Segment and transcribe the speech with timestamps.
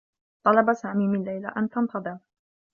[0.43, 2.17] طلب سامي من ليلى أن تنتظر.